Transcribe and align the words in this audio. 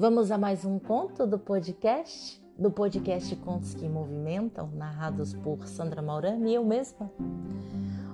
Vamos 0.00 0.30
a 0.30 0.38
mais 0.38 0.64
um 0.64 0.78
conto 0.78 1.26
do 1.26 1.40
podcast, 1.40 2.40
do 2.56 2.70
podcast 2.70 3.34
Contos 3.34 3.74
que 3.74 3.88
Movimentam, 3.88 4.70
narrados 4.72 5.34
por 5.34 5.66
Sandra 5.66 6.00
Maurami 6.00 6.52
e 6.52 6.54
eu 6.54 6.64
mesma. 6.64 7.10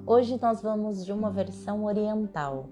Hoje 0.06 0.38
nós 0.40 0.62
vamos 0.62 1.04
de 1.04 1.12
uma 1.12 1.30
versão 1.30 1.84
oriental. 1.84 2.70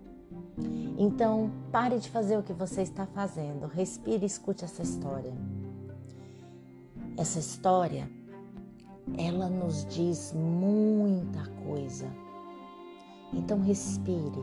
Então, 0.96 1.50
pare 1.70 1.98
de 1.98 2.08
fazer 2.08 2.38
o 2.38 2.42
que 2.42 2.54
você 2.54 2.80
está 2.80 3.04
fazendo, 3.04 3.66
respire 3.66 4.22
e 4.22 4.26
escute 4.26 4.64
essa 4.64 4.80
história. 4.80 5.34
Essa 7.18 7.38
história, 7.38 8.08
ela 9.18 9.50
nos 9.50 9.84
diz 9.84 10.32
muita 10.32 11.46
coisa. 11.66 12.06
Então, 13.30 13.60
respire 13.60 14.42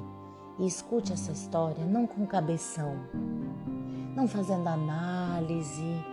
e 0.59 0.67
escute 0.67 1.13
essa 1.13 1.31
história 1.31 1.86
não 1.86 2.05
com 2.05 2.25
cabeção, 2.25 2.95
não 4.15 4.27
fazendo 4.27 4.67
análise, 4.67 6.04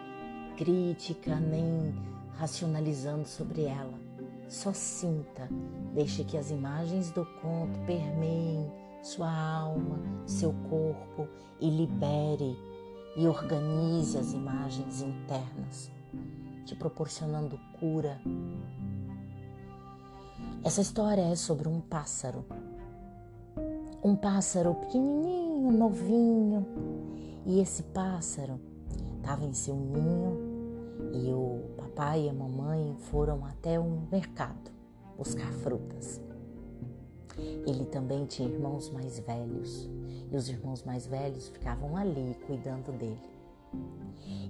crítica, 0.56 1.34
nem 1.36 1.94
racionalizando 2.38 3.26
sobre 3.26 3.64
ela. 3.64 3.98
Só 4.48 4.72
sinta, 4.72 5.48
deixe 5.92 6.22
que 6.22 6.38
as 6.38 6.50
imagens 6.50 7.10
do 7.10 7.26
conto 7.42 7.78
permeiem 7.80 8.70
sua 9.02 9.30
alma, 9.30 9.98
seu 10.24 10.52
corpo 10.68 11.28
e 11.60 11.68
libere 11.68 12.56
e 13.16 13.26
organize 13.26 14.16
as 14.16 14.32
imagens 14.32 15.00
internas, 15.00 15.90
te 16.64 16.76
proporcionando 16.76 17.58
cura. 17.80 18.20
Essa 20.62 20.80
história 20.80 21.22
é 21.22 21.34
sobre 21.34 21.68
um 21.68 21.80
pássaro. 21.80 22.44
Um 24.06 24.14
pássaro 24.14 24.72
pequenininho, 24.72 25.72
novinho, 25.72 26.64
e 27.44 27.58
esse 27.58 27.82
pássaro 27.82 28.60
estava 29.16 29.44
em 29.44 29.52
seu 29.52 29.74
ninho 29.74 30.38
e 31.12 31.32
o 31.32 31.74
papai 31.76 32.26
e 32.26 32.28
a 32.28 32.32
mamãe 32.32 32.94
foram 33.10 33.44
até 33.44 33.80
um 33.80 34.06
mercado 34.08 34.70
buscar 35.18 35.50
frutas. 35.54 36.20
Ele 37.66 37.84
também 37.86 38.26
tinha 38.26 38.48
irmãos 38.48 38.90
mais 38.90 39.18
velhos 39.18 39.90
e 40.30 40.36
os 40.36 40.48
irmãos 40.48 40.84
mais 40.84 41.04
velhos 41.04 41.48
ficavam 41.48 41.96
ali 41.96 42.36
cuidando 42.46 42.96
dele. 42.96 43.18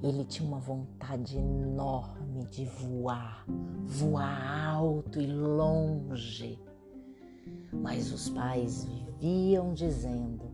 Ele 0.03 0.23
tinha 0.27 0.47
uma 0.47 0.61
vontade 0.61 1.39
enorme 1.39 2.45
de 2.51 2.67
voar, 2.67 3.47
voar 3.87 4.75
alto 4.75 5.19
e 5.19 5.27
longe. 5.27 6.59
Mas 7.73 8.13
os 8.13 8.29
pais 8.29 8.87
viviam 9.19 9.73
dizendo: 9.73 10.45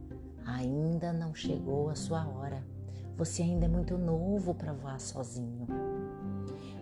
Ainda 0.46 1.12
não 1.12 1.34
chegou 1.34 1.88
a 1.88 1.94
sua 1.94 2.26
hora. 2.26 2.64
Você 3.16 3.42
ainda 3.42 3.66
é 3.66 3.68
muito 3.68 3.98
novo 3.98 4.54
para 4.54 4.72
voar 4.72 4.98
sozinho. 4.98 5.66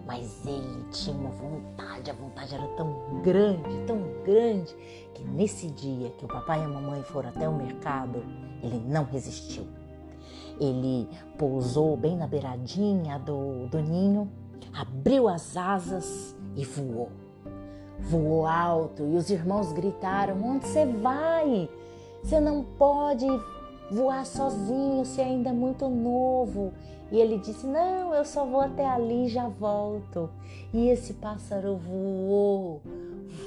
Mas 0.06 0.44
ele 0.46 0.84
tinha 0.90 1.14
uma 1.14 1.30
vontade, 1.30 2.10
a 2.10 2.14
vontade 2.14 2.54
era 2.54 2.66
tão 2.76 3.20
grande, 3.22 3.68
tão 3.86 3.98
grande, 4.24 4.74
que 5.14 5.22
nesse 5.24 5.70
dia 5.70 6.10
que 6.10 6.24
o 6.24 6.28
papai 6.28 6.60
e 6.60 6.64
a 6.64 6.68
mamãe 6.68 7.02
foram 7.02 7.28
até 7.28 7.48
o 7.48 7.54
mercado, 7.54 8.24
ele 8.62 8.80
não 8.88 9.04
resistiu. 9.04 9.66
Ele 10.60 11.08
pousou 11.38 11.96
bem 11.96 12.16
na 12.16 12.26
beiradinha 12.26 13.18
do, 13.18 13.66
do 13.68 13.80
ninho, 13.80 14.30
abriu 14.72 15.28
as 15.28 15.56
asas 15.56 16.36
e 16.56 16.64
voou. 16.64 17.10
Voou 18.08 18.46
alto 18.46 19.02
e 19.04 19.16
os 19.16 19.30
irmãos 19.30 19.72
gritaram: 19.72 20.42
Onde 20.42 20.66
você 20.66 20.86
vai? 20.86 21.68
Você 22.22 22.40
não 22.40 22.62
pode 22.62 23.26
voar 23.90 24.24
sozinho, 24.24 25.04
você 25.04 25.22
ainda 25.22 25.50
é 25.50 25.52
muito 25.52 25.88
novo. 25.88 26.72
E 27.10 27.18
ele 27.18 27.38
disse: 27.38 27.66
Não, 27.66 28.14
eu 28.14 28.24
só 28.24 28.44
vou 28.44 28.60
até 28.60 28.86
ali 28.86 29.26
e 29.26 29.28
já 29.28 29.48
volto. 29.48 30.30
E 30.72 30.88
esse 30.88 31.14
pássaro 31.14 31.76
voou, 31.76 32.80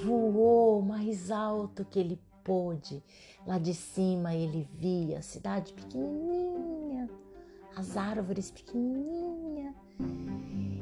voou 0.03 0.81
mais 0.81 1.31
alto 1.31 1.85
que 1.85 1.99
ele 1.99 2.19
pôde. 2.43 3.01
Lá 3.47 3.57
de 3.57 3.73
cima 3.73 4.35
ele 4.35 4.67
via 4.73 5.19
a 5.19 5.21
cidade 5.21 5.73
pequenininha, 5.73 7.09
as 7.75 7.97
árvores 7.97 8.51
pequenininhas. 8.51 9.75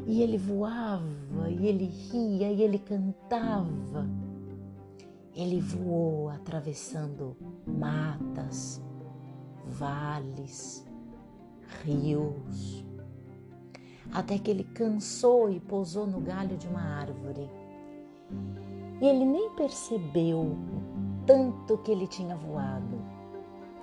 E 0.07 0.21
ele 0.21 0.37
voava, 0.37 1.49
e 1.49 1.67
ele 1.67 1.85
ria, 1.85 2.51
e 2.51 2.61
ele 2.61 2.79
cantava. 2.79 4.07
Ele 5.33 5.61
voou 5.61 6.29
atravessando 6.29 7.37
matas, 7.65 8.81
vales, 9.65 10.85
rios, 11.83 12.85
até 14.13 14.37
que 14.37 14.51
ele 14.51 14.65
cansou 14.65 15.49
e 15.49 15.59
pousou 15.59 16.05
no 16.05 16.19
galho 16.19 16.57
de 16.57 16.67
uma 16.67 16.81
árvore. 16.81 17.49
E 19.01 19.05
ele 19.05 19.25
nem 19.25 19.49
percebeu 19.51 20.41
o 20.41 21.25
tanto 21.25 21.77
que 21.79 21.91
ele 21.91 22.07
tinha 22.07 22.35
voado. 22.35 22.99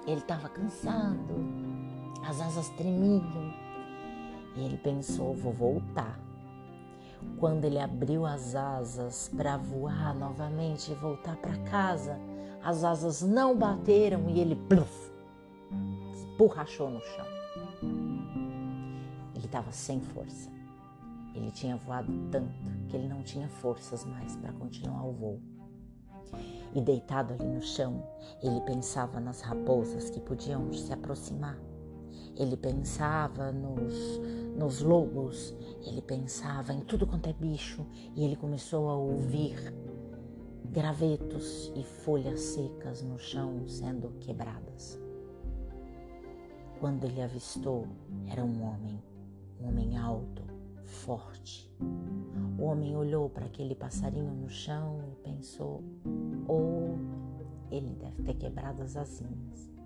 Ele 0.06 0.20
estava 0.20 0.48
cansado, 0.48 1.34
as 2.28 2.42
asas 2.42 2.68
tremiam. 2.70 3.54
E 4.54 4.60
ele 4.60 4.76
pensou: 4.76 5.34
vou 5.34 5.52
voltar. 5.52 6.20
Quando 7.38 7.64
ele 7.64 7.78
abriu 7.78 8.26
as 8.26 8.54
asas 8.54 9.30
para 9.34 9.56
voar 9.56 10.14
novamente 10.14 10.92
e 10.92 10.94
voltar 10.94 11.36
para 11.36 11.56
casa, 11.64 12.18
as 12.62 12.84
asas 12.84 13.22
não 13.22 13.56
bateram 13.56 14.28
e 14.28 14.38
ele 14.38 14.54
pluf, 14.54 15.12
esborrachou 16.12 16.90
no 16.90 17.00
chão. 17.00 17.26
Ele 19.34 19.46
estava 19.46 19.72
sem 19.72 20.00
força. 20.00 20.50
Ele 21.34 21.50
tinha 21.50 21.76
voado 21.76 22.12
tanto 22.30 22.52
que 22.88 22.96
ele 22.96 23.08
não 23.08 23.22
tinha 23.22 23.48
forças 23.48 24.04
mais 24.04 24.36
para 24.36 24.52
continuar 24.52 25.04
o 25.04 25.12
voo. 25.12 25.40
E 26.74 26.80
deitado 26.80 27.32
ali 27.32 27.46
no 27.46 27.62
chão, 27.62 28.06
ele 28.42 28.60
pensava 28.60 29.18
nas 29.18 29.40
raposas 29.40 30.10
que 30.10 30.20
podiam 30.20 30.72
se 30.72 30.92
aproximar 30.92 31.58
ele 32.38 32.56
pensava 32.56 33.50
nos, 33.50 34.20
nos 34.56 34.80
lobos, 34.80 35.54
ele 35.84 36.00
pensava 36.00 36.72
em 36.72 36.80
tudo 36.80 37.06
quanto 37.06 37.28
é 37.28 37.32
bicho 37.32 37.84
e 38.14 38.24
ele 38.24 38.36
começou 38.36 38.88
a 38.88 38.94
ouvir 38.94 39.74
gravetos 40.64 41.72
e 41.74 41.82
folhas 41.82 42.40
secas 42.40 43.02
no 43.02 43.18
chão 43.18 43.66
sendo 43.66 44.10
quebradas. 44.20 45.00
Quando 46.78 47.04
ele 47.04 47.20
avistou, 47.20 47.88
era 48.28 48.44
um 48.44 48.62
homem, 48.62 49.02
um 49.60 49.66
homem 49.66 49.96
alto, 49.98 50.44
forte. 50.84 51.68
O 52.56 52.62
homem 52.62 52.96
olhou 52.96 53.28
para 53.28 53.46
aquele 53.46 53.74
passarinho 53.74 54.32
no 54.32 54.48
chão 54.48 55.00
e 55.10 55.16
pensou: 55.16 55.82
oh, 56.46 56.94
ele 57.68 57.94
deve 57.94 58.22
ter 58.22 58.34
quebrado 58.34 58.82
as 58.82 58.96
asinhas. 58.96 59.77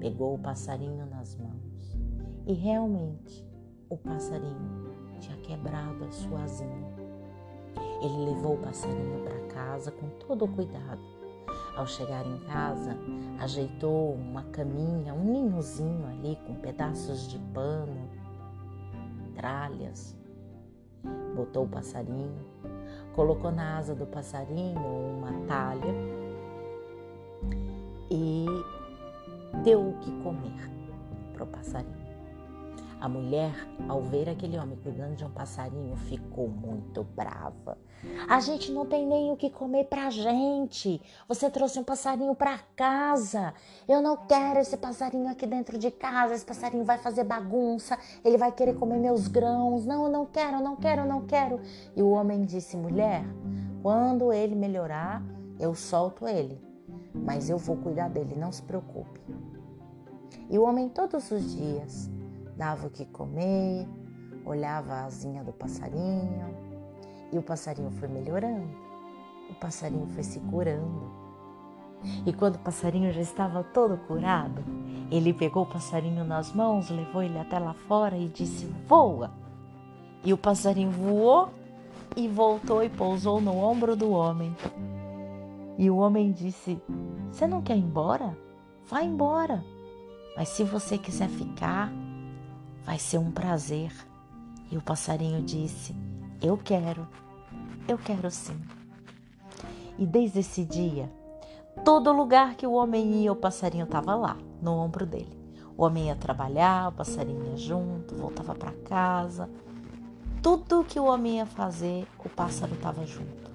Pegou 0.00 0.34
o 0.34 0.38
passarinho 0.38 1.06
nas 1.06 1.36
mãos 1.36 1.98
e 2.46 2.52
realmente 2.52 3.46
o 3.88 3.96
passarinho 3.96 4.88
tinha 5.20 5.36
quebrado 5.38 6.04
a 6.04 6.10
sua 6.10 6.42
asinha. 6.42 6.92
Ele 8.02 8.30
levou 8.30 8.54
o 8.54 8.58
passarinho 8.58 9.24
para 9.24 9.46
casa 9.54 9.90
com 9.90 10.08
todo 10.26 10.44
o 10.44 10.48
cuidado. 10.48 11.00
Ao 11.76 11.86
chegar 11.86 12.26
em 12.26 12.38
casa, 12.40 12.96
ajeitou 13.38 14.14
uma 14.14 14.42
caminha, 14.44 15.14
um 15.14 15.32
ninhozinho 15.32 16.06
ali 16.06 16.36
com 16.46 16.54
pedaços 16.56 17.28
de 17.28 17.38
pano, 17.52 18.08
tralhas. 19.34 20.16
Botou 21.36 21.64
o 21.64 21.68
passarinho, 21.68 22.44
colocou 23.14 23.52
na 23.52 23.78
asa 23.78 23.94
do 23.94 24.06
passarinho 24.06 24.80
uma 24.80 25.32
talha 25.46 25.94
e 28.10 28.46
deu 29.62 29.90
o 29.90 29.98
que 29.98 30.10
comer 30.22 30.70
para 31.32 31.44
o 31.44 31.46
passarinho. 31.46 31.98
A 33.00 33.08
mulher, 33.08 33.54
ao 33.88 34.02
ver 34.02 34.28
aquele 34.28 34.58
homem 34.58 34.76
cuidando 34.82 35.14
de 35.14 35.24
um 35.24 35.30
passarinho, 35.30 35.94
ficou 35.94 36.48
muito 36.48 37.04
brava. 37.04 37.78
A 38.28 38.40
gente 38.40 38.72
não 38.72 38.84
tem 38.84 39.06
nem 39.06 39.30
o 39.30 39.36
que 39.36 39.48
comer 39.50 39.84
pra 39.84 40.10
gente. 40.10 41.00
Você 41.28 41.48
trouxe 41.48 41.78
um 41.78 41.84
passarinho 41.84 42.34
para 42.34 42.58
casa. 42.74 43.54
Eu 43.88 44.02
não 44.02 44.16
quero 44.16 44.58
esse 44.58 44.76
passarinho 44.76 45.28
aqui 45.28 45.46
dentro 45.46 45.78
de 45.78 45.92
casa. 45.92 46.34
Esse 46.34 46.44
passarinho 46.44 46.84
vai 46.84 46.98
fazer 46.98 47.22
bagunça. 47.22 47.96
Ele 48.24 48.36
vai 48.36 48.50
querer 48.50 48.74
comer 48.74 48.98
meus 48.98 49.28
grãos. 49.28 49.86
Não, 49.86 50.06
eu 50.06 50.10
não 50.10 50.26
quero, 50.26 50.56
eu 50.56 50.62
não 50.62 50.74
quero, 50.74 51.02
eu 51.02 51.06
não 51.06 51.24
quero. 51.24 51.60
E 51.94 52.02
o 52.02 52.10
homem 52.10 52.44
disse: 52.44 52.76
mulher, 52.76 53.24
quando 53.80 54.32
ele 54.32 54.56
melhorar, 54.56 55.22
eu 55.60 55.72
solto 55.72 56.26
ele 56.26 56.67
mas 57.14 57.48
eu 57.48 57.58
vou 57.58 57.76
cuidar 57.76 58.08
dele, 58.08 58.34
não 58.36 58.52
se 58.52 58.62
preocupe. 58.62 59.20
E 60.50 60.58
o 60.58 60.62
homem 60.62 60.88
todos 60.88 61.30
os 61.30 61.54
dias 61.54 62.10
dava 62.56 62.86
o 62.86 62.90
que 62.90 63.04
comer, 63.06 63.86
olhava 64.44 64.94
a 64.94 65.04
asinha 65.04 65.44
do 65.44 65.52
passarinho, 65.52 66.54
e 67.32 67.38
o 67.38 67.42
passarinho 67.42 67.90
foi 67.90 68.08
melhorando, 68.08 68.68
o 69.50 69.54
passarinho 69.54 70.06
foi 70.08 70.22
se 70.22 70.40
curando. 70.40 71.18
E 72.24 72.32
quando 72.32 72.56
o 72.56 72.60
passarinho 72.60 73.12
já 73.12 73.20
estava 73.20 73.64
todo 73.64 73.98
curado, 74.06 74.62
Ele 75.10 75.32
pegou 75.32 75.64
o 75.64 75.66
passarinho 75.66 76.24
nas 76.24 76.52
mãos, 76.52 76.90
levou 76.90 77.22
ele 77.22 77.38
até 77.38 77.58
lá 77.58 77.74
fora 77.74 78.16
e 78.16 78.28
disse: 78.28 78.66
Voa! 78.86 79.32
E 80.24 80.32
o 80.32 80.38
passarinho 80.38 80.90
voou 80.90 81.50
e 82.16 82.28
voltou 82.28 82.82
e 82.82 82.88
pousou 82.88 83.40
no 83.40 83.56
ombro 83.56 83.96
do 83.96 84.10
homem. 84.10 84.54
E 85.78 85.88
o 85.88 85.98
homem 85.98 86.32
disse: 86.32 86.82
Você 87.30 87.46
não 87.46 87.62
quer 87.62 87.76
ir 87.76 87.84
embora? 87.84 88.36
Vá 88.90 89.00
embora. 89.00 89.64
Mas 90.36 90.48
se 90.48 90.64
você 90.64 90.98
quiser 90.98 91.28
ficar, 91.28 91.92
vai 92.84 92.98
ser 92.98 93.18
um 93.18 93.30
prazer. 93.30 93.92
E 94.72 94.76
o 94.76 94.82
passarinho 94.82 95.40
disse: 95.40 95.94
Eu 96.42 96.58
quero, 96.58 97.06
eu 97.86 97.96
quero 97.96 98.28
sim. 98.28 98.60
E 99.96 100.04
desde 100.04 100.40
esse 100.40 100.64
dia, 100.64 101.08
todo 101.84 102.12
lugar 102.12 102.56
que 102.56 102.66
o 102.66 102.72
homem 102.72 103.22
ia, 103.22 103.32
o 103.32 103.36
passarinho 103.36 103.84
estava 103.84 104.16
lá, 104.16 104.36
no 104.60 104.72
ombro 104.72 105.06
dele. 105.06 105.38
O 105.76 105.84
homem 105.84 106.08
ia 106.08 106.16
trabalhar, 106.16 106.88
o 106.88 106.92
passarinho 106.92 107.50
ia 107.50 107.56
junto, 107.56 108.16
voltava 108.16 108.52
para 108.52 108.72
casa. 108.72 109.48
Tudo 110.42 110.84
que 110.84 110.98
o 110.98 111.04
homem 111.04 111.36
ia 111.36 111.46
fazer, 111.46 112.04
o 112.24 112.28
pássaro 112.28 112.74
estava 112.74 113.06
junto. 113.06 113.47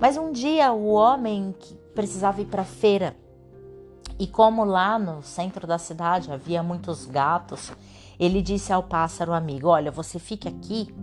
Mas 0.00 0.16
um 0.16 0.32
dia 0.32 0.72
o 0.72 0.86
homem 0.86 1.54
que 1.58 1.74
precisava 1.94 2.40
ir 2.40 2.46
para 2.46 2.62
a 2.62 2.64
feira 2.64 3.14
e 4.18 4.26
como 4.26 4.64
lá 4.64 4.98
no 4.98 5.22
centro 5.22 5.66
da 5.66 5.78
cidade 5.78 6.32
havia 6.32 6.62
muitos 6.62 7.04
gatos, 7.04 7.72
ele 8.18 8.40
disse 8.40 8.72
ao 8.72 8.82
pássaro 8.82 9.32
amigo: 9.32 9.68
Olha, 9.68 9.90
você 9.90 10.18
fique 10.18 10.48
aqui 10.48 10.94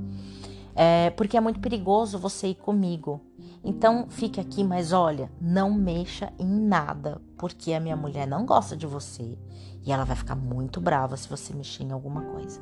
é, 0.75 1.09
porque 1.11 1.35
é 1.37 1.41
muito 1.41 1.59
perigoso 1.59 2.19
você 2.19 2.47
ir 2.47 2.55
comigo. 2.55 3.21
Então 3.63 4.05
fique 4.09 4.39
aqui, 4.39 4.63
mas 4.63 4.93
olha, 4.93 5.31
não 5.41 5.73
mexa 5.73 6.31
em 6.39 6.47
nada, 6.47 7.21
porque 7.37 7.73
a 7.73 7.79
minha 7.79 7.95
mulher 7.95 8.27
não 8.27 8.45
gosta 8.45 8.77
de 8.77 8.85
você 8.85 9.37
e 9.83 9.91
ela 9.91 10.05
vai 10.05 10.15
ficar 10.15 10.35
muito 10.35 10.79
brava 10.79 11.17
se 11.17 11.27
você 11.27 11.53
mexer 11.53 11.83
em 11.83 11.91
alguma 11.91 12.21
coisa. 12.21 12.61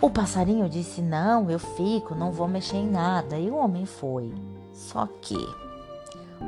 O 0.00 0.08
passarinho 0.08 0.68
disse: 0.68 1.02
Não, 1.02 1.50
eu 1.50 1.58
fico, 1.58 2.14
não 2.14 2.30
vou 2.30 2.46
mexer 2.46 2.76
em 2.76 2.88
nada. 2.88 3.38
E 3.38 3.50
o 3.50 3.56
homem 3.56 3.86
foi. 3.86 4.32
Só 4.74 5.06
que 5.22 5.38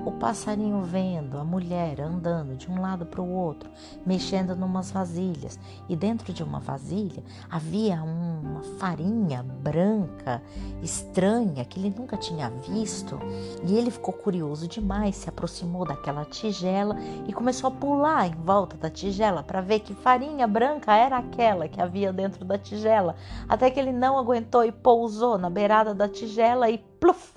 o 0.05 0.11
passarinho 0.11 0.83
vendo 0.83 1.39
a 1.39 1.45
mulher 1.45 2.01
andando 2.01 2.57
de 2.57 2.71
um 2.71 2.81
lado 2.81 3.07
para 3.07 3.23
o 3.23 3.29
outro, 3.29 3.71
mexendo 4.05 4.55
numas 4.55 4.91
vasilhas, 4.91 5.59
e 5.89 5.97
dentro 5.97 6.33
de 6.33 6.43
uma 6.43 6.59
vasilha 6.59 7.23
havia 7.49 8.03
uma 8.03 8.63
farinha 8.79 9.43
branca, 9.43 10.43
estranha, 10.83 11.65
que 11.65 11.79
ele 11.79 11.95
nunca 11.97 12.17
tinha 12.17 12.51
visto, 12.51 13.19
e 13.65 13.77
ele 13.77 13.91
ficou 13.91 14.13
curioso 14.13 14.67
demais, 14.69 15.17
se 15.17 15.29
aproximou 15.29 15.85
daquela 15.85 16.25
tigela 16.25 16.97
e 17.27 17.33
começou 17.33 17.69
a 17.69 17.73
pular 17.73 18.27
em 18.27 18.35
volta 18.35 18.77
da 18.77 18.91
tigela 18.91 19.43
para 19.43 19.61
ver 19.61 19.81
que 19.81 19.95
farinha 19.95 20.47
branca 20.47 20.95
era 20.95 21.19
aquela 21.19 21.69
que 21.69 21.81
havia 21.81 22.13
dentro 22.13 22.45
da 22.45 22.59
tigela, 22.59 23.15
até 23.49 23.71
que 23.71 23.79
ele 23.79 23.93
não 23.93 24.19
aguentou 24.19 24.65
e 24.65 24.73
pousou 24.73 25.39
na 25.39 25.49
beirada 25.49 25.95
da 25.95 26.09
tigela 26.09 26.69
e 26.69 26.79
pluf, 26.79 27.36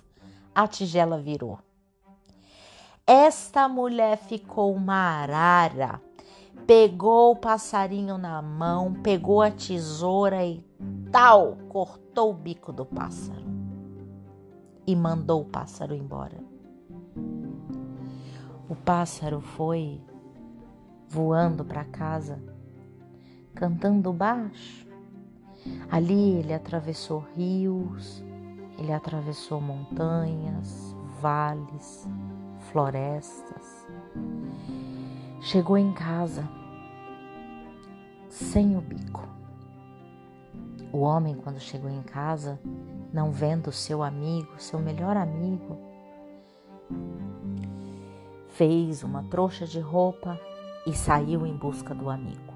a 0.63 0.67
tigela 0.67 1.17
virou. 1.17 1.57
Esta 3.07 3.67
mulher 3.69 4.17
ficou 4.17 4.73
uma 4.75 4.93
arara, 4.93 6.01
pegou 6.67 7.31
o 7.31 7.35
passarinho 7.35 8.17
na 8.17 8.41
mão, 8.41 8.93
pegou 8.93 9.41
a 9.41 9.49
tesoura 9.49 10.45
e 10.45 10.61
tal, 11.11 11.55
cortou 11.69 12.31
o 12.31 12.33
bico 12.33 12.73
do 12.73 12.85
pássaro 12.85 13.41
e 14.85 14.95
mandou 14.95 15.41
o 15.41 15.45
pássaro 15.45 15.95
embora. 15.95 16.37
O 18.67 18.75
pássaro 18.75 19.39
foi 19.39 20.01
voando 21.07 21.63
para 21.63 21.85
casa, 21.85 22.37
cantando 23.55 24.11
baixo. 24.11 24.85
Ali 25.89 26.37
ele 26.37 26.53
atravessou 26.53 27.25
rios, 27.35 28.23
ele 28.79 28.93
atravessou 28.93 29.59
montanhas, 29.59 30.95
vales, 31.21 32.07
florestas. 32.71 33.85
Chegou 35.41 35.77
em 35.77 35.91
casa 35.91 36.47
sem 38.29 38.77
o 38.77 38.81
bico. 38.81 39.27
O 40.93 40.99
homem, 40.99 41.35
quando 41.35 41.59
chegou 41.59 41.89
em 41.89 42.01
casa, 42.01 42.59
não 43.11 43.31
vendo 43.31 43.71
seu 43.71 44.01
amigo, 44.01 44.53
seu 44.57 44.79
melhor 44.79 45.17
amigo, 45.17 45.77
fez 48.47 49.03
uma 49.03 49.23
trouxa 49.23 49.65
de 49.65 49.79
roupa 49.79 50.39
e 50.87 50.93
saiu 50.93 51.45
em 51.45 51.55
busca 51.55 51.93
do 51.93 52.09
amigo. 52.09 52.48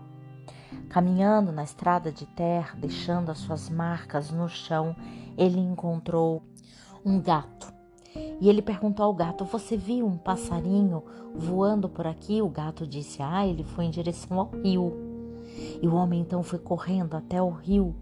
Caminhando 0.94 1.52
na 1.52 1.64
estrada 1.64 2.12
de 2.12 2.24
terra, 2.28 2.78
deixando 2.78 3.32
as 3.32 3.40
suas 3.40 3.68
marcas 3.68 4.30
no 4.30 4.48
chão, 4.48 4.96
ele 5.36 5.60
encontrou 5.60 6.44
um 7.04 7.20
gato 7.20 7.74
e 8.40 8.48
ele 8.48 8.62
perguntou 8.62 9.04
ao 9.04 9.14
gato: 9.16 9.44
Você 9.44 9.76
viu 9.76 10.06
um 10.06 10.20
passarinho 10.20 11.04
voando 11.34 11.90
por 11.90 12.06
aqui? 12.06 12.44
O 12.44 12.48
gato 12.48 12.86
disse: 12.86 13.24
Ah, 13.24 13.44
ele 13.44 13.64
foi 13.64 13.86
em 13.86 13.90
direção 13.90 14.40
ao 14.40 14.52
rio. 14.64 14.94
E 15.82 15.88
o 15.88 15.96
homem 15.96 16.22
então 16.22 16.44
foi 16.44 16.60
correndo 16.60 17.16
até 17.16 17.42
o 17.42 17.50
rio. 17.50 17.96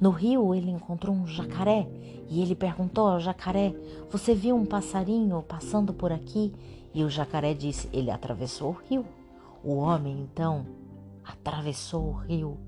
No 0.00 0.10
rio 0.10 0.54
ele 0.54 0.70
encontrou 0.70 1.16
um 1.16 1.26
jacaré 1.26 1.88
e 2.28 2.40
ele 2.40 2.54
perguntou 2.54 3.08
ao 3.08 3.18
jacaré: 3.18 3.74
Você 4.08 4.36
viu 4.36 4.54
um 4.54 4.64
passarinho 4.64 5.42
passando 5.42 5.92
por 5.92 6.12
aqui? 6.12 6.54
E 6.94 7.02
o 7.02 7.10
jacaré 7.10 7.54
disse: 7.54 7.88
Ele 7.92 8.12
atravessou 8.12 8.68
o 8.68 8.78
rio. 8.88 9.04
O 9.64 9.78
homem 9.78 10.20
então 10.20 10.64
atravessou 11.26 12.08
o 12.08 12.12
rio 12.12 12.58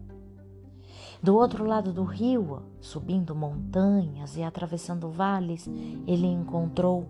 do 1.22 1.36
outro 1.36 1.64
lado 1.64 1.92
do 1.92 2.04
rio, 2.04 2.62
subindo 2.80 3.34
montanhas 3.34 4.36
e 4.36 4.42
atravessando 4.42 5.10
vales, 5.10 5.68
ele 6.06 6.26
encontrou 6.26 7.08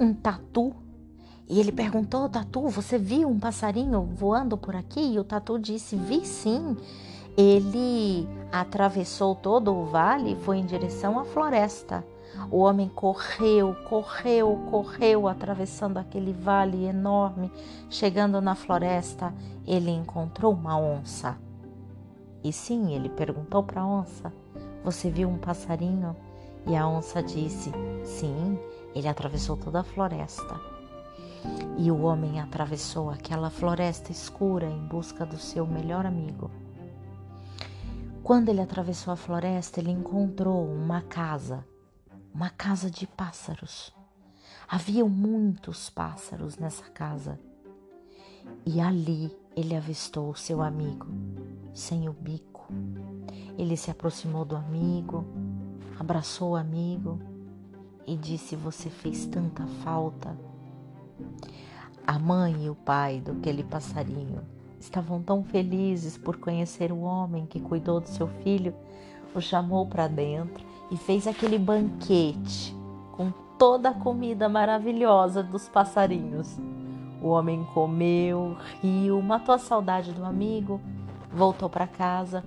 um 0.00 0.12
tatu. 0.12 0.74
E 1.48 1.60
ele 1.60 1.72
perguntou: 1.72 2.28
Tatu, 2.28 2.68
você 2.68 2.98
viu 2.98 3.28
um 3.28 3.38
passarinho 3.38 4.02
voando 4.02 4.56
por 4.58 4.74
aqui? 4.74 5.12
E 5.14 5.18
o 5.18 5.24
tatu 5.24 5.58
disse: 5.58 5.96
Vi 5.96 6.26
sim. 6.26 6.76
Ele 7.36 8.28
atravessou 8.50 9.32
todo 9.32 9.72
o 9.72 9.84
vale 9.84 10.32
e 10.32 10.36
foi 10.36 10.58
em 10.58 10.66
direção 10.66 11.20
à 11.20 11.24
floresta. 11.24 12.04
O 12.50 12.58
homem 12.58 12.88
correu, 12.88 13.74
correu, 13.88 14.56
correu, 14.70 15.28
atravessando 15.28 15.98
aquele 15.98 16.32
vale 16.32 16.84
enorme. 16.84 17.50
Chegando 17.90 18.40
na 18.40 18.54
floresta, 18.54 19.34
ele 19.66 19.90
encontrou 19.90 20.52
uma 20.52 20.78
onça. 20.78 21.36
E 22.42 22.52
sim, 22.52 22.94
ele 22.94 23.08
perguntou 23.08 23.62
para 23.62 23.82
a 23.82 23.86
onça: 23.86 24.32
Você 24.84 25.10
viu 25.10 25.28
um 25.28 25.38
passarinho? 25.38 26.16
E 26.66 26.76
a 26.76 26.86
onça 26.86 27.22
disse: 27.22 27.72
Sim, 28.04 28.58
ele 28.94 29.08
atravessou 29.08 29.56
toda 29.56 29.80
a 29.80 29.84
floresta. 29.84 30.60
E 31.76 31.90
o 31.90 32.02
homem 32.02 32.40
atravessou 32.40 33.10
aquela 33.10 33.50
floresta 33.50 34.10
escura 34.10 34.66
em 34.66 34.86
busca 34.86 35.24
do 35.24 35.38
seu 35.38 35.66
melhor 35.66 36.04
amigo. 36.04 36.50
Quando 38.22 38.50
ele 38.50 38.60
atravessou 38.60 39.12
a 39.12 39.16
floresta, 39.16 39.80
ele 39.80 39.90
encontrou 39.90 40.66
uma 40.66 41.00
casa, 41.00 41.64
uma 42.38 42.50
casa 42.50 42.88
de 42.88 43.04
pássaros. 43.04 43.92
Havia 44.68 45.04
muitos 45.04 45.90
pássaros 45.90 46.56
nessa 46.56 46.84
casa. 46.84 47.36
E 48.64 48.80
ali 48.80 49.36
ele 49.56 49.74
avistou 49.74 50.30
o 50.30 50.36
seu 50.36 50.62
amigo, 50.62 51.08
sem 51.74 52.08
o 52.08 52.12
bico. 52.12 52.68
Ele 53.58 53.76
se 53.76 53.90
aproximou 53.90 54.44
do 54.44 54.54
amigo, 54.54 55.24
abraçou 55.98 56.52
o 56.52 56.56
amigo 56.56 57.18
e 58.06 58.16
disse: 58.16 58.54
Você 58.54 58.88
fez 58.88 59.26
tanta 59.26 59.66
falta. 59.82 60.38
A 62.06 62.20
mãe 62.20 62.66
e 62.66 62.70
o 62.70 62.74
pai 62.76 63.20
do 63.20 63.32
aquele 63.32 63.64
passarinho 63.64 64.42
estavam 64.78 65.20
tão 65.20 65.42
felizes 65.42 66.16
por 66.16 66.36
conhecer 66.36 66.92
o 66.92 67.00
homem 67.00 67.46
que 67.46 67.58
cuidou 67.58 67.98
do 67.98 68.06
seu 68.06 68.28
filho, 68.44 68.72
o 69.34 69.40
chamou 69.40 69.88
para 69.88 70.06
dentro 70.06 70.68
e 70.90 70.96
fez 70.96 71.26
aquele 71.26 71.58
banquete 71.58 72.74
com 73.12 73.30
toda 73.58 73.90
a 73.90 73.94
comida 73.94 74.48
maravilhosa 74.48 75.42
dos 75.42 75.68
passarinhos. 75.68 76.58
O 77.20 77.28
homem 77.28 77.64
comeu, 77.74 78.56
riu, 78.80 79.20
matou 79.20 79.54
a 79.54 79.58
saudade 79.58 80.12
do 80.12 80.24
amigo, 80.24 80.80
voltou 81.32 81.68
para 81.68 81.86
casa. 81.86 82.44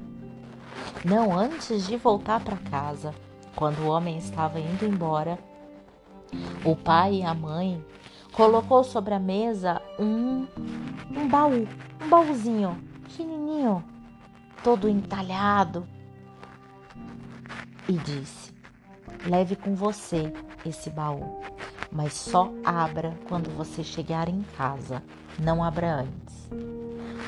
Não, 1.04 1.38
antes 1.38 1.86
de 1.86 1.98
voltar 1.98 2.42
para 2.42 2.56
casa, 2.56 3.14
quando 3.56 3.80
o 3.80 3.90
homem 3.90 4.18
estava 4.18 4.60
indo 4.60 4.86
embora, 4.86 5.38
o 6.64 6.76
pai 6.76 7.16
e 7.16 7.24
a 7.24 7.34
mãe 7.34 7.84
colocou 8.32 8.84
sobre 8.84 9.14
a 9.14 9.20
mesa 9.20 9.82
um, 10.00 10.48
um 11.14 11.28
baú, 11.28 11.68
um 12.02 12.10
baúzinho 12.10 12.82
pequenininho, 13.04 13.84
todo 14.64 14.88
entalhado, 14.88 15.86
e 17.88 17.94
disse: 17.94 18.54
Leve 19.26 19.56
com 19.56 19.76
você 19.76 20.32
esse 20.66 20.90
baú, 20.90 21.42
mas 21.92 22.14
só 22.14 22.52
abra 22.64 23.18
quando 23.28 23.50
você 23.56 23.84
chegar 23.84 24.28
em 24.28 24.42
casa, 24.58 25.04
não 25.40 25.64
abra 25.64 26.02
antes. 26.02 26.50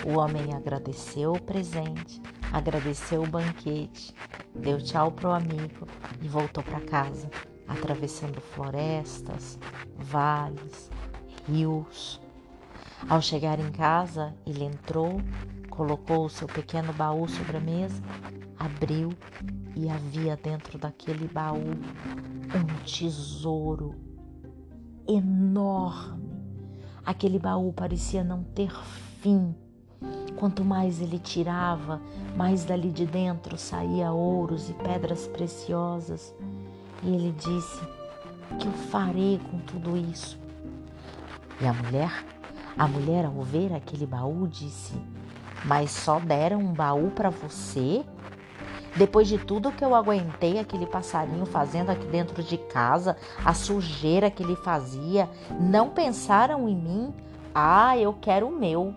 O 0.06 0.18
homem 0.18 0.54
agradeceu 0.54 1.34
o 1.34 1.42
presente, 1.42 2.22
agradeceu 2.52 3.24
o 3.24 3.28
banquete, 3.28 4.14
deu 4.56 4.82
tchau 4.82 5.12
pro 5.12 5.32
amigo 5.32 5.88
e 6.22 6.28
voltou 6.28 6.64
para 6.64 6.82
casa, 6.82 7.30
atravessando 7.68 8.42
florestas, 8.42 9.58
vales, 9.98 10.90
rios. 11.48 12.20
Ao 13.10 13.22
chegar 13.22 13.60
em 13.60 13.72
casa, 13.72 14.34
ele 14.46 14.64
entrou, 14.64 15.22
colocou 15.70 16.26
o 16.26 16.30
seu 16.30 16.48
pequeno 16.48 16.92
baú 16.94 17.28
sobre 17.28 17.58
a 17.58 17.62
mesa, 17.62 18.02
abriu 18.60 19.10
e 19.76 19.90
havia 19.90 20.36
dentro 20.36 20.78
daquele 20.78 21.28
baú 21.28 21.58
um 21.58 22.86
tesouro 22.86 23.96
enorme. 25.08 26.34
Aquele 27.06 27.40
baú 27.40 27.74
parecia 27.74 28.24
não 28.24 28.44
ter 28.44 28.72
fim. 29.20 29.54
Quanto 30.36 30.64
mais 30.64 31.02
ele 31.02 31.20
tirava, 31.20 32.02
mais 32.36 32.66
dali 32.66 32.92
de 32.92 33.06
dentro 33.06 33.58
saía 33.58 34.12
ouros 34.12 34.70
e 34.70 34.74
pedras 34.74 35.28
preciosas. 35.28 36.34
E 37.02 37.14
ele 37.14 37.34
disse: 37.34 37.82
Que 38.60 38.68
eu 38.68 38.72
farei 38.72 39.40
com 39.50 39.60
tudo 39.60 39.98
isso? 39.98 40.38
E 41.62 41.66
a 41.66 41.74
mulher, 41.74 42.26
a 42.78 42.88
mulher 42.88 43.26
ao 43.26 43.42
ver 43.44 43.74
aquele 43.74 44.06
baú 44.06 44.48
disse: 44.48 44.94
Mas 45.66 45.92
só 45.92 46.20
deram 46.20 46.60
um 46.60 46.74
baú 46.74 47.12
para 47.12 47.30
você? 47.30 48.04
Depois 48.96 49.28
de 49.28 49.40
tudo 49.40 49.72
que 49.72 49.84
eu 49.84 49.96
aguentei 49.96 50.60
aquele 50.60 50.86
passarinho 50.86 51.46
fazendo 51.46 51.90
aqui 51.90 52.06
dentro 52.06 52.44
de 52.44 52.58
casa, 52.58 53.18
a 53.44 53.54
sujeira 53.54 54.30
que 54.30 54.44
ele 54.44 54.56
fazia, 54.56 55.28
não 55.60 55.90
pensaram 55.90 56.70
em 56.70 56.76
mim? 56.76 57.14
Ah, 57.56 57.98
eu 57.98 58.14
quero 58.14 58.48
o 58.48 58.56
meu. 58.56 58.94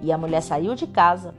E 0.00 0.12
a 0.12 0.18
mulher 0.18 0.40
saiu 0.40 0.74
de 0.74 0.86
casa, 0.86 1.32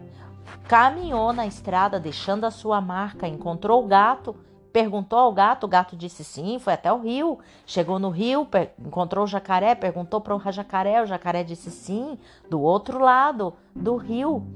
caminhou 0.70 1.34
na 1.34 1.46
estrada 1.46 2.00
deixando 2.00 2.46
a 2.46 2.52
sua 2.52 2.80
marca, 2.80 3.28
encontrou 3.28 3.84
o 3.84 3.88
gato, 3.88 4.34
perguntou 4.72 5.20
ao 5.20 5.34
gato, 5.34 5.66
o 5.66 5.68
gato 5.68 5.98
disse 5.98 6.24
sim, 6.24 6.60
foi 6.60 6.74
até 6.74 6.94
o 6.94 7.00
rio. 7.00 7.40
Chegou 7.66 8.00
no 8.00 8.10
rio, 8.10 8.48
encontrou 8.80 9.26
o 9.26 9.28
jacaré, 9.28 9.76
perguntou 9.76 10.22
para 10.22 10.34
o 10.34 10.52
jacaré, 10.52 11.02
o 11.02 11.06
jacaré 11.06 11.44
disse 11.44 11.70
sim, 11.72 12.18
do 12.50 12.62
outro 12.62 13.00
lado 13.00 13.54
do 13.76 13.98
rio. 13.98 14.48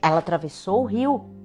Ela 0.00 0.18
atravessou 0.18 0.82
o 0.82 0.86
rio, 0.86 1.35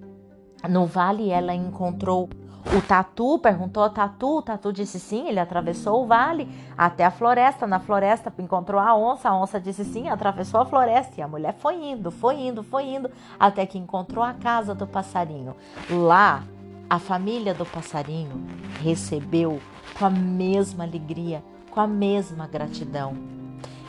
no 0.67 0.85
vale, 0.85 1.29
ela 1.29 1.53
encontrou 1.53 2.29
o 2.77 2.81
tatu, 2.81 3.39
perguntou 3.39 3.83
ao 3.83 3.89
tatu, 3.89 4.37
o 4.37 4.41
tatu 4.41 4.71
disse 4.71 4.99
sim, 4.99 5.27
ele 5.27 5.39
atravessou 5.39 6.03
o 6.03 6.07
vale 6.07 6.47
até 6.77 7.03
a 7.03 7.11
floresta. 7.11 7.65
Na 7.65 7.79
floresta 7.79 8.31
encontrou 8.37 8.79
a 8.79 8.95
onça, 8.95 9.29
a 9.29 9.35
onça 9.35 9.59
disse 9.59 9.83
sim, 9.83 10.07
atravessou 10.07 10.61
a 10.61 10.65
floresta. 10.65 11.15
E 11.17 11.23
a 11.23 11.27
mulher 11.27 11.53
foi 11.53 11.75
indo, 11.75 12.11
foi 12.11 12.39
indo, 12.39 12.63
foi 12.63 12.85
indo, 12.85 13.09
até 13.39 13.65
que 13.65 13.77
encontrou 13.77 14.23
a 14.23 14.33
casa 14.33 14.75
do 14.75 14.85
passarinho. 14.85 15.55
Lá, 15.89 16.43
a 16.89 16.99
família 16.99 17.53
do 17.53 17.65
passarinho 17.65 18.45
recebeu 18.81 19.59
com 19.97 20.05
a 20.05 20.09
mesma 20.09 20.83
alegria, 20.83 21.43
com 21.71 21.79
a 21.79 21.87
mesma 21.87 22.47
gratidão. 22.47 23.15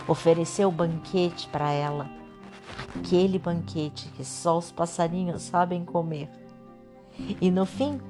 Ofereceu 0.08 0.72
banquete 0.72 1.48
para 1.48 1.70
ela, 1.70 2.08
aquele 2.96 3.38
banquete 3.38 4.08
que 4.16 4.24
só 4.24 4.58
os 4.58 4.72
passarinhos 4.72 5.42
sabem 5.42 5.84
comer 5.84 6.41
e 7.40 7.50
no 7.50 7.66
fim, 7.66 8.00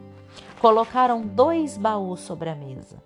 colocaram 0.60 1.26
dois 1.26 1.76
baús 1.76 2.20
sobre 2.20 2.48
a 2.50 2.54
mesa. 2.54 3.02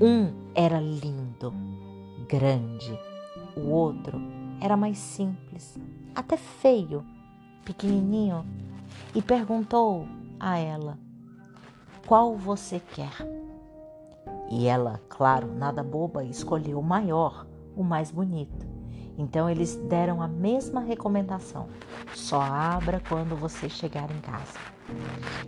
Um 0.00 0.32
era 0.54 0.80
lindo, 0.80 1.54
grande, 2.28 2.98
o 3.56 3.70
outro 3.70 4.20
era 4.60 4.76
mais 4.76 4.98
simples, 4.98 5.78
até 6.14 6.36
feio, 6.36 7.04
pequenininho, 7.64 8.44
e 9.14 9.22
perguntou 9.22 10.06
a 10.40 10.58
ela: 10.58 10.98
Qual 12.06 12.36
você 12.36 12.80
quer? 12.80 13.12
E 14.50 14.66
ela, 14.66 15.00
claro, 15.08 15.52
nada 15.52 15.82
boba, 15.82 16.24
escolheu 16.24 16.78
o 16.78 16.82
maior, 16.82 17.46
o 17.76 17.82
mais 17.82 18.10
bonito. 18.10 18.75
Então 19.18 19.48
eles 19.48 19.76
deram 19.88 20.20
a 20.20 20.28
mesma 20.28 20.80
recomendação: 20.80 21.68
só 22.14 22.40
abra 22.40 23.00
quando 23.08 23.36
você 23.36 23.68
chegar 23.68 24.10
em 24.10 24.20
casa. 24.20 24.58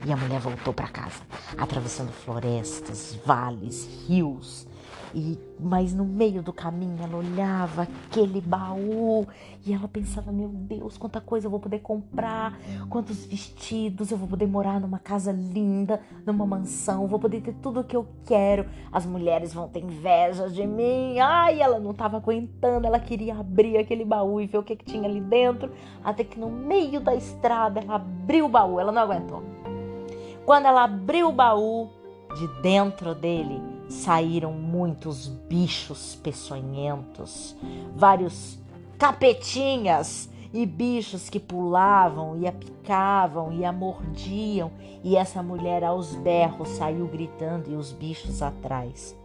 E 0.04 0.12
a 0.12 0.16
mulher 0.16 0.40
voltou 0.40 0.75
para 0.75 0.88
casa, 0.88 1.20
atravessando 1.56 2.10
florestas, 2.10 3.18
vales, 3.25 3.88
rios, 4.08 4.66
e, 5.14 5.38
mas 5.58 5.94
no 5.94 6.04
meio 6.04 6.42
do 6.42 6.52
caminho 6.52 6.98
ela 7.02 7.16
olhava 7.16 7.82
aquele 7.82 8.40
baú 8.40 9.26
e 9.64 9.72
ela 9.72 9.88
pensava: 9.88 10.30
Meu 10.30 10.48
Deus, 10.48 10.98
quanta 10.98 11.20
coisa 11.20 11.46
eu 11.46 11.50
vou 11.50 11.60
poder 11.60 11.78
comprar, 11.80 12.58
quantos 12.88 13.24
vestidos, 13.24 14.10
eu 14.10 14.18
vou 14.18 14.28
poder 14.28 14.46
morar 14.46 14.80
numa 14.80 14.98
casa 14.98 15.32
linda, 15.32 16.00
numa 16.26 16.46
mansão, 16.46 17.06
vou 17.06 17.18
poder 17.18 17.40
ter 17.40 17.54
tudo 17.54 17.80
o 17.80 17.84
que 17.84 17.96
eu 17.96 18.06
quero. 18.26 18.66
As 18.92 19.06
mulheres 19.06 19.54
vão 19.54 19.68
ter 19.68 19.80
inveja 19.80 20.48
de 20.48 20.66
mim. 20.66 21.18
Ai, 21.18 21.60
ela 21.60 21.78
não 21.78 21.92
estava 21.92 22.18
aguentando, 22.18 22.86
ela 22.86 23.00
queria 23.00 23.34
abrir 23.38 23.78
aquele 23.78 24.04
baú 24.04 24.40
e 24.40 24.46
ver 24.46 24.58
o 24.58 24.62
que, 24.62 24.76
que 24.76 24.84
tinha 24.84 25.08
ali 25.08 25.20
dentro. 25.20 25.72
Até 26.04 26.22
que 26.22 26.38
no 26.38 26.50
meio 26.50 27.00
da 27.00 27.14
estrada 27.14 27.80
ela 27.80 27.94
abriu 27.94 28.46
o 28.46 28.48
baú, 28.48 28.78
ela 28.78 28.92
não 28.92 29.02
aguentou. 29.02 29.42
Quando 30.44 30.66
ela 30.66 30.84
abriu 30.84 31.28
o 31.28 31.32
baú, 31.32 31.88
de 32.34 32.46
dentro 32.62 33.14
dele 33.14 33.67
saíram 33.88 34.52
muitos 34.52 35.28
bichos 35.28 36.16
peçonhentos, 36.23 37.57
vários 37.95 38.59
capetinhas 38.99 40.28
e 40.52 40.64
bichos 40.66 41.28
que 41.28 41.38
pulavam 41.38 42.38
e 42.38 42.47
a 42.47 42.52
picavam 42.52 43.52
e 43.52 43.64
a 43.64 43.73
mordiam, 43.73 44.71
e 45.04 45.16
essa 45.16 45.42
mulher 45.42 45.85
aos 45.85 46.14
berros 46.14 46.68
saiu 46.71 47.07
gritando 47.07 47.71
e 47.71 47.75
os 47.75 47.92
bichos 47.92 48.42
atrás. 48.42 49.16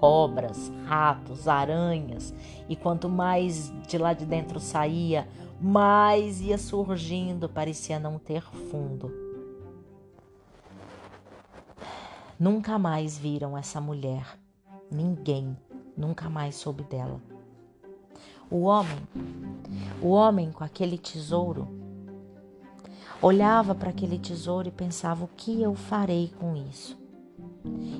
Cobras, 0.00 0.70
ratos, 0.84 1.48
aranhas, 1.48 2.34
e 2.68 2.76
quanto 2.76 3.08
mais 3.08 3.72
de 3.86 3.96
lá 3.96 4.12
de 4.12 4.26
dentro 4.26 4.60
saía, 4.60 5.26
mais 5.60 6.40
ia 6.40 6.58
surgindo, 6.58 7.48
parecia 7.48 7.98
não 7.98 8.18
ter 8.18 8.42
fundo. 8.70 9.25
Nunca 12.38 12.78
mais 12.78 13.16
viram 13.16 13.56
essa 13.56 13.80
mulher. 13.80 14.38
Ninguém 14.90 15.56
nunca 15.96 16.28
mais 16.28 16.54
soube 16.54 16.82
dela. 16.84 17.20
O 18.50 18.62
homem, 18.62 18.98
o 20.02 20.08
homem 20.08 20.52
com 20.52 20.62
aquele 20.62 20.98
tesouro, 20.98 21.66
olhava 23.22 23.74
para 23.74 23.88
aquele 23.88 24.18
tesouro 24.18 24.68
e 24.68 24.70
pensava: 24.70 25.24
o 25.24 25.30
que 25.34 25.62
eu 25.62 25.74
farei 25.74 26.30
com 26.38 26.54
isso? 26.54 26.96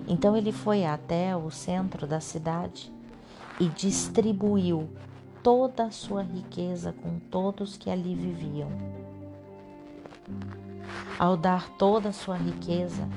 Então 0.06 0.36
ele 0.36 0.52
foi 0.52 0.84
até 0.84 1.34
o 1.34 1.50
centro 1.50 2.06
da 2.06 2.20
cidade 2.20 2.92
e 3.58 3.68
distribuiu 3.68 4.88
toda 5.42 5.84
a 5.84 5.90
sua 5.90 6.22
riqueza 6.22 6.92
com 6.92 7.18
todos 7.18 7.76
que 7.76 7.88
ali 7.88 8.14
viviam. 8.14 8.68
Ao 11.18 11.36
dar 11.36 11.70
toda 11.78 12.10
a 12.10 12.12
sua 12.12 12.36
riqueza, 12.36 13.08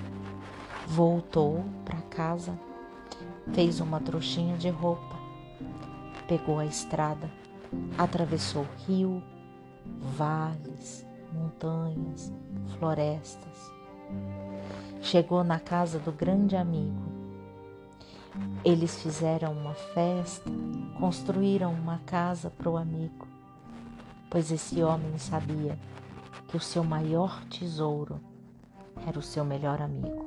Voltou 0.92 1.64
para 1.86 2.02
casa, 2.10 2.60
fez 3.54 3.80
uma 3.80 4.00
trouxinha 4.00 4.58
de 4.58 4.70
roupa, 4.70 5.16
pegou 6.28 6.58
a 6.58 6.66
estrada, 6.66 7.30
atravessou 7.96 8.66
rio, 8.88 9.22
vales, 10.18 11.06
montanhas, 11.32 12.34
florestas. 12.80 13.72
Chegou 15.00 15.44
na 15.44 15.60
casa 15.60 16.00
do 16.00 16.12
grande 16.12 16.56
amigo. 16.56 17.04
Eles 18.66 19.00
fizeram 19.00 19.54
uma 19.54 19.76
festa, 19.76 20.50
construíram 20.98 21.72
uma 21.72 22.00
casa 22.00 22.50
para 22.50 22.68
o 22.68 22.76
amigo, 22.76 23.28
pois 24.28 24.52
esse 24.52 24.82
homem 24.82 25.20
sabia 25.20 25.78
que 26.48 26.58
o 26.58 26.60
seu 26.60 26.84
maior 26.84 27.44
tesouro 27.46 28.20
era 29.06 29.20
o 29.20 29.22
seu 29.22 29.46
melhor 29.46 29.80
amigo. 29.84 30.19